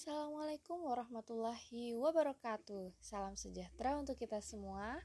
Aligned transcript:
Assalamualaikum 0.00 0.80
warahmatullahi 0.88 1.92
wabarakatuh. 1.92 2.88
Salam 3.04 3.36
sejahtera 3.36 4.00
untuk 4.00 4.16
kita 4.16 4.40
semua. 4.40 4.96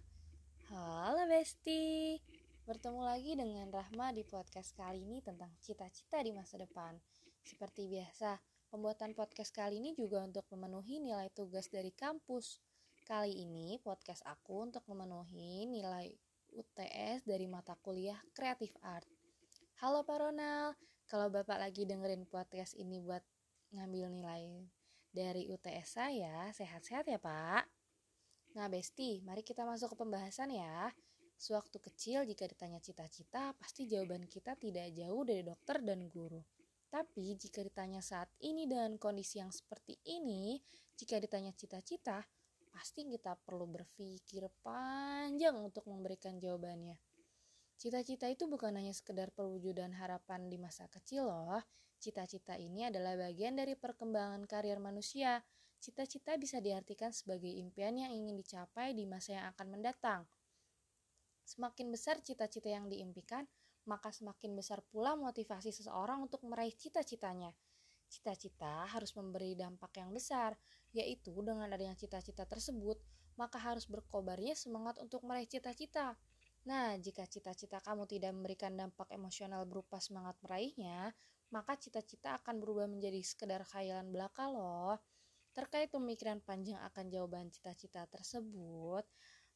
Halo 0.72 1.20
Besti. 1.28 2.16
Bertemu 2.64 3.04
lagi 3.04 3.36
dengan 3.36 3.68
Rahma 3.76 4.16
di 4.16 4.24
podcast 4.24 4.72
kali 4.72 5.04
ini 5.04 5.20
tentang 5.20 5.52
cita-cita 5.60 6.24
di 6.24 6.32
masa 6.32 6.56
depan. 6.56 6.96
Seperti 7.44 7.92
biasa, 7.92 8.40
pembuatan 8.72 9.12
podcast 9.12 9.52
kali 9.52 9.84
ini 9.84 10.00
juga 10.00 10.24
untuk 10.24 10.48
memenuhi 10.56 11.04
nilai 11.04 11.28
tugas 11.36 11.68
dari 11.68 11.92
kampus. 11.92 12.64
Kali 13.04 13.36
ini 13.36 13.76
podcast 13.84 14.24
aku 14.24 14.64
untuk 14.64 14.88
memenuhi 14.88 15.68
nilai 15.76 16.08
UTS 16.56 17.28
dari 17.28 17.52
mata 17.52 17.76
kuliah 17.84 18.24
Creative 18.32 18.80
Art 18.80 19.12
Halo 19.84 20.08
Pak 20.08 20.24
Ronald, 20.24 20.80
kalau 21.12 21.28
Bapak 21.28 21.60
lagi 21.60 21.84
dengerin 21.84 22.24
podcast 22.32 22.80
ini 22.80 23.04
buat 23.04 23.28
ngambil 23.76 24.08
nilai 24.08 24.72
dari 25.16 25.48
UTS 25.48 25.88
saya. 25.96 26.52
Sehat-sehat 26.52 27.08
ya, 27.08 27.16
Pak. 27.16 27.64
Nah, 28.60 28.68
Besti, 28.68 29.24
mari 29.24 29.40
kita 29.48 29.64
masuk 29.64 29.96
ke 29.96 30.04
pembahasan 30.04 30.52
ya. 30.52 30.92
Sewaktu 31.40 31.80
kecil 31.80 32.28
jika 32.28 32.48
ditanya 32.48 32.84
cita-cita, 32.84 33.56
pasti 33.56 33.88
jawaban 33.88 34.28
kita 34.28 34.60
tidak 34.60 34.92
jauh 34.92 35.24
dari 35.24 35.44
dokter 35.44 35.80
dan 35.80 36.08
guru. 36.12 36.44
Tapi 36.92 37.36
jika 37.36 37.60
ditanya 37.64 38.00
saat 38.00 38.32
ini 38.44 38.68
dengan 38.68 38.96
kondisi 38.96 39.44
yang 39.44 39.52
seperti 39.52 40.00
ini, 40.08 40.60
jika 40.96 41.20
ditanya 41.20 41.52
cita-cita, 41.52 42.24
pasti 42.72 43.04
kita 43.08 43.36
perlu 43.36 43.68
berpikir 43.68 44.48
panjang 44.64 45.60
untuk 45.60 45.88
memberikan 45.92 46.40
jawabannya. 46.40 46.96
Cita-cita 47.76 48.32
itu 48.32 48.48
bukan 48.48 48.72
hanya 48.80 48.96
sekedar 48.96 49.36
perwujudan 49.36 49.92
harapan 50.00 50.48
di 50.48 50.56
masa 50.56 50.88
kecil 50.88 51.28
loh. 51.28 51.60
Cita-cita 52.06 52.54
ini 52.54 52.86
adalah 52.86 53.18
bagian 53.18 53.58
dari 53.58 53.74
perkembangan 53.74 54.46
karier 54.46 54.78
manusia. 54.78 55.42
Cita-cita 55.82 56.38
bisa 56.38 56.62
diartikan 56.62 57.10
sebagai 57.10 57.50
impian 57.50 57.98
yang 57.98 58.14
ingin 58.14 58.38
dicapai 58.38 58.94
di 58.94 59.10
masa 59.10 59.42
yang 59.42 59.50
akan 59.50 59.74
mendatang. 59.74 60.22
Semakin 61.50 61.90
besar 61.90 62.22
cita-cita 62.22 62.70
yang 62.70 62.86
diimpikan, 62.94 63.50
maka 63.90 64.14
semakin 64.14 64.54
besar 64.54 64.86
pula 64.94 65.18
motivasi 65.18 65.74
seseorang 65.74 66.30
untuk 66.30 66.46
meraih 66.46 66.78
cita-citanya. 66.78 67.50
Cita-cita 68.06 68.86
harus 68.86 69.10
memberi 69.18 69.58
dampak 69.58 69.98
yang 69.98 70.14
besar, 70.14 70.54
yaitu 70.94 71.34
dengan 71.42 71.74
adanya 71.74 71.98
cita-cita 71.98 72.46
tersebut, 72.46 73.02
maka 73.34 73.58
harus 73.58 73.90
berkobarnya 73.90 74.54
semangat 74.54 75.02
untuk 75.02 75.26
meraih 75.26 75.50
cita-cita. 75.50 76.14
Nah, 76.66 76.98
jika 76.98 77.30
cita-cita 77.30 77.78
kamu 77.78 78.10
tidak 78.10 78.34
memberikan 78.34 78.74
dampak 78.74 79.14
emosional 79.14 79.70
berupa 79.70 80.02
semangat 80.02 80.34
meraihnya, 80.42 81.14
maka 81.54 81.78
cita-cita 81.78 82.42
akan 82.42 82.58
berubah 82.58 82.90
menjadi 82.90 83.22
sekedar 83.22 83.62
khayalan 83.70 84.10
belaka 84.10 84.50
loh. 84.50 84.98
Terkait 85.54 85.94
pemikiran 85.94 86.42
panjang 86.42 86.82
akan 86.82 87.06
jawaban 87.14 87.48
cita-cita 87.54 88.10
tersebut, 88.10 89.06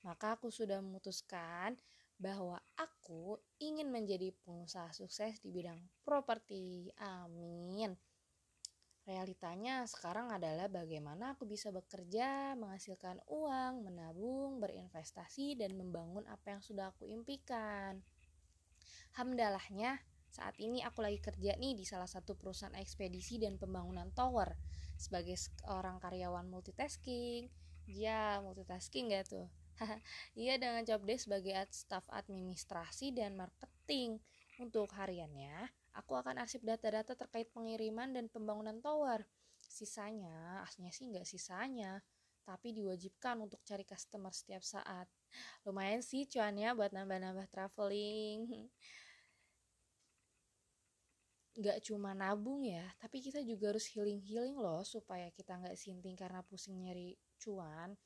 maka 0.06 0.38
aku 0.38 0.54
sudah 0.54 0.80
memutuskan 0.80 1.76
bahwa 2.20 2.62
aku 2.78 3.42
ingin 3.58 3.90
menjadi 3.90 4.32
pengusaha 4.46 4.94
sukses 4.94 5.42
di 5.42 5.50
bidang 5.50 5.82
properti. 6.06 6.94
Amin. 7.02 8.09
Realitanya 9.10 9.90
sekarang 9.90 10.30
adalah 10.30 10.70
bagaimana 10.70 11.34
aku 11.34 11.50
bisa 11.50 11.74
bekerja, 11.74 12.54
menghasilkan 12.54 13.18
uang, 13.26 13.82
menabung, 13.90 14.62
berinvestasi, 14.62 15.58
dan 15.58 15.74
membangun 15.74 16.30
apa 16.30 16.54
yang 16.54 16.62
sudah 16.62 16.94
aku 16.94 17.10
impikan. 17.10 18.06
Hamdalahnya, 19.18 19.98
saat 20.30 20.54
ini 20.62 20.86
aku 20.86 21.02
lagi 21.02 21.18
kerja 21.18 21.58
nih 21.58 21.74
di 21.74 21.90
salah 21.90 22.06
satu 22.06 22.38
perusahaan 22.38 22.78
ekspedisi 22.78 23.42
dan 23.42 23.58
pembangunan 23.58 24.14
tower 24.14 24.54
sebagai 24.94 25.42
orang 25.66 25.98
karyawan 25.98 26.46
multitasking. 26.46 27.50
Ya, 27.90 28.38
multitasking 28.46 29.09
gak 29.09 29.25
tuh? 29.25 29.50
Iya 30.38 30.62
dengan 30.62 30.86
job 30.86 31.02
desk 31.08 31.25
sebagai 31.25 31.56
staff 31.74 32.06
administrasi 32.14 33.09
dan 33.16 33.34
marketing. 33.34 34.22
Untuk 34.59 34.92
hariannya, 34.94 35.72
Aku 35.97 36.14
akan 36.14 36.38
arsip 36.38 36.62
data-data 36.62 37.18
terkait 37.18 37.50
pengiriman 37.50 38.14
dan 38.14 38.30
pembangunan 38.30 38.78
tower. 38.78 39.25
Sisanya, 39.66 40.62
aslinya 40.62 40.94
sih 40.94 41.06
nggak 41.09 41.25
sisanya, 41.25 42.00
tapi 42.46 42.72
diwajibkan 42.78 43.42
untuk 43.42 43.59
cari 43.66 43.84
customer 43.84 44.30
setiap 44.30 44.62
saat. 44.62 45.09
Lumayan 45.66 46.06
sih 46.06 46.30
cuannya 46.30 46.78
buat 46.78 46.94
nambah-nambah 46.94 47.48
traveling. 47.50 48.69
Gak 51.59 51.84
cuma 51.84 52.16
nabung 52.16 52.64
ya, 52.64 52.88
tapi 53.03 53.19
kita 53.19 53.44
juga 53.44 53.75
harus 53.75 53.92
healing-healing 53.92 54.56
loh 54.56 54.80
supaya 54.88 55.28
kita 55.36 55.59
nggak 55.59 55.75
sinting 55.75 56.16
karena 56.16 56.40
pusing 56.46 56.80
nyari 56.80 57.19
cuan. 57.36 58.00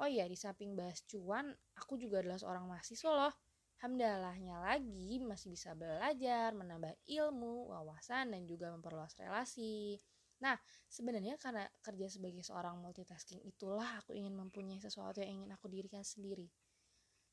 Oh 0.00 0.08
iya, 0.08 0.24
di 0.24 0.38
samping 0.40 0.72
bahas 0.72 1.04
cuan, 1.04 1.52
aku 1.76 2.00
juga 2.00 2.24
adalah 2.24 2.40
seorang 2.40 2.64
mahasiswa 2.64 3.12
loh 3.12 3.34
Hamdallahnya 3.82 4.62
lagi 4.62 5.18
masih 5.18 5.48
bisa 5.58 5.74
belajar, 5.74 6.54
menambah 6.54 6.94
ilmu, 7.02 7.66
wawasan, 7.74 8.30
dan 8.30 8.46
juga 8.46 8.70
memperluas 8.70 9.18
relasi. 9.18 9.98
Nah, 10.38 10.54
sebenarnya 10.86 11.34
karena 11.34 11.66
kerja 11.82 12.06
sebagai 12.06 12.46
seorang 12.46 12.78
multitasking 12.78 13.42
itulah 13.42 13.98
aku 13.98 14.14
ingin 14.14 14.38
mempunyai 14.38 14.78
sesuatu 14.78 15.18
yang 15.18 15.42
ingin 15.42 15.50
aku 15.58 15.66
dirikan 15.66 16.06
sendiri. 16.06 16.46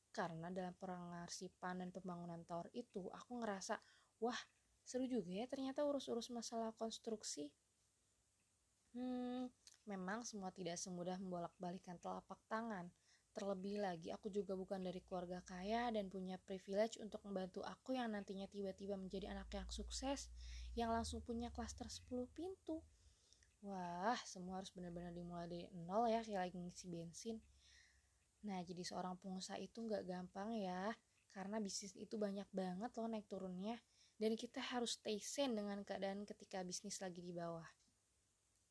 Karena 0.09 0.49
dalam 0.49 0.73
pengarsipan 0.73 1.85
dan 1.85 1.89
pembangunan 1.93 2.41
tower 2.49 2.69
itu, 2.73 3.13
aku 3.13 3.31
ngerasa, 3.45 3.77
wah, 4.25 4.41
seru 4.81 5.05
juga 5.05 5.29
ya 5.29 5.45
ternyata 5.45 5.85
urus-urus 5.85 6.33
masalah 6.33 6.73
konstruksi. 6.73 7.45
Hmm, 8.97 9.53
memang 9.85 10.25
semua 10.25 10.49
tidak 10.49 10.81
semudah 10.81 11.21
membolak-balikan 11.21 12.01
telapak 12.01 12.41
tangan. 12.49 12.89
Terlebih 13.39 13.79
lagi, 13.79 14.11
aku 14.11 14.27
juga 14.27 14.51
bukan 14.51 14.83
dari 14.83 14.99
keluarga 14.99 15.39
kaya 15.47 15.87
dan 15.95 16.11
punya 16.11 16.35
privilege 16.43 16.99
untuk 16.99 17.23
membantu 17.23 17.63
aku 17.63 17.95
yang 17.95 18.11
nantinya 18.11 18.43
tiba-tiba 18.51 18.99
menjadi 18.99 19.31
anak 19.31 19.47
yang 19.55 19.63
sukses, 19.71 20.27
yang 20.75 20.91
langsung 20.91 21.23
punya 21.23 21.47
klaster 21.47 21.87
10 21.87 22.27
pintu. 22.35 22.83
Wah, 23.63 24.19
semua 24.27 24.59
harus 24.59 24.75
benar-benar 24.75 25.15
dimulai 25.15 25.47
dari 25.47 25.71
nol 25.71 26.11
ya, 26.11 26.19
kayak 26.19 26.51
lagi 26.51 26.59
ngisi 26.59 26.91
bensin. 26.91 27.39
Nah, 28.43 28.59
jadi 28.59 28.83
seorang 28.83 29.15
pengusaha 29.15 29.55
itu 29.55 29.87
nggak 29.87 30.03
gampang 30.03 30.59
ya, 30.59 30.91
karena 31.31 31.63
bisnis 31.63 31.95
itu 31.95 32.19
banyak 32.19 32.47
banget 32.51 32.91
loh 32.99 33.07
naik 33.07 33.23
turunnya, 33.31 33.79
dan 34.19 34.35
kita 34.35 34.59
harus 34.59 34.99
stay 34.99 35.15
sane 35.23 35.55
dengan 35.55 35.79
keadaan 35.87 36.27
ketika 36.27 36.59
bisnis 36.67 36.99
lagi 36.99 37.23
di 37.23 37.31
bawah. 37.31 37.71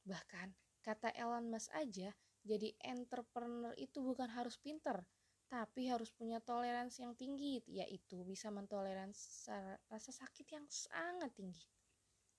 Bahkan, 0.05 0.53
kata 0.85 1.17
Elon 1.17 1.49
Musk 1.49 1.73
aja, 1.73 2.13
jadi 2.49 2.73
entrepreneur 2.81 3.77
itu 3.77 4.01
bukan 4.01 4.33
harus 4.33 4.57
pinter, 4.57 5.05
tapi 5.53 5.93
harus 5.93 6.09
punya 6.09 6.41
toleransi 6.41 7.05
yang 7.05 7.13
tinggi, 7.13 7.61
yaitu 7.69 8.25
bisa 8.25 8.49
mentoleransi 8.49 9.53
rasa 9.93 10.13
sakit 10.13 10.49
yang 10.57 10.65
sangat 10.73 11.29
tinggi. 11.37 11.69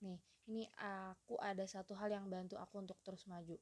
Nih, 0.02 0.18
ini 0.50 0.66
aku 0.82 1.38
ada 1.38 1.70
satu 1.70 1.94
hal 1.94 2.10
yang 2.10 2.26
bantu 2.26 2.58
aku 2.58 2.82
untuk 2.82 2.98
terus 3.06 3.30
maju. 3.30 3.54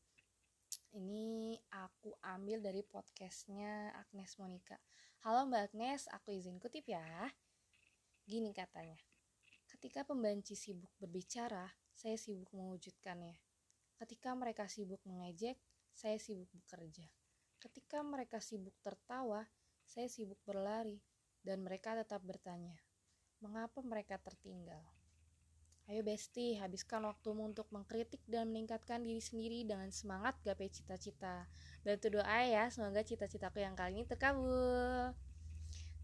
Ini 0.96 1.60
aku 1.76 2.16
ambil 2.24 2.64
dari 2.64 2.80
podcastnya 2.80 3.92
Agnes 4.00 4.40
Monica. 4.40 4.80
Halo 5.28 5.44
Mbak 5.52 5.76
Agnes, 5.76 6.08
aku 6.16 6.32
izin 6.32 6.64
kutip 6.64 6.88
ya. 6.88 7.28
Gini 8.24 8.56
katanya, 8.56 9.00
ketika 9.68 10.08
pembanci 10.08 10.56
sibuk 10.56 10.92
berbicara, 10.96 11.68
saya 11.92 12.16
sibuk 12.16 12.52
mewujudkannya. 12.56 13.47
Ketika 13.98 14.38
mereka 14.38 14.70
sibuk 14.70 15.02
mengejek, 15.10 15.58
saya 15.90 16.22
sibuk 16.22 16.46
bekerja. 16.54 17.10
Ketika 17.58 18.06
mereka 18.06 18.38
sibuk 18.38 18.78
tertawa, 18.86 19.42
saya 19.90 20.06
sibuk 20.06 20.38
berlari, 20.46 21.02
dan 21.42 21.66
mereka 21.66 21.98
tetap 21.98 22.22
bertanya, 22.22 22.78
mengapa 23.42 23.82
mereka 23.82 24.22
tertinggal? 24.22 24.86
Ayo 25.90 26.04
Besti, 26.04 26.60
habiskan 26.62 27.08
waktumu 27.08 27.48
untuk 27.48 27.72
mengkritik 27.74 28.20
dan 28.28 28.54
meningkatkan 28.54 29.02
diri 29.02 29.24
sendiri 29.24 29.64
dengan 29.64 29.88
semangat 29.90 30.38
gapai 30.44 30.68
cita-cita. 30.68 31.48
Bantu 31.82 32.22
doa 32.22 32.40
ya, 32.44 32.68
semoga 32.68 33.02
cita-citaku 33.02 33.64
yang 33.64 33.74
kali 33.74 33.98
ini 33.98 34.06
terkabul. 34.06 35.16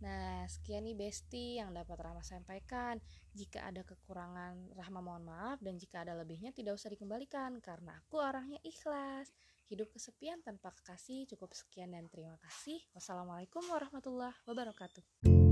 Nah, 0.03 0.43
sekian 0.51 0.83
nih 0.83 0.99
Besti 0.99 1.63
yang 1.63 1.71
dapat 1.71 1.95
Rahma 1.95 2.19
sampaikan. 2.19 2.99
Jika 3.31 3.63
ada 3.63 3.87
kekurangan, 3.87 4.75
Rahma 4.75 4.99
mohon 4.99 5.23
maaf 5.23 5.63
dan 5.63 5.79
jika 5.79 6.03
ada 6.03 6.11
lebihnya 6.19 6.51
tidak 6.51 6.75
usah 6.75 6.91
dikembalikan 6.91 7.63
karena 7.63 7.95
aku 8.03 8.19
orangnya 8.19 8.59
ikhlas. 8.67 9.31
Hidup 9.71 9.95
kesepian 9.95 10.43
tanpa 10.43 10.75
kekasih 10.75 11.23
cukup 11.31 11.55
sekian 11.55 11.95
dan 11.95 12.11
terima 12.11 12.35
kasih. 12.43 12.83
Wassalamualaikum 12.91 13.63
warahmatullahi 13.71 14.35
wabarakatuh. 14.43 15.42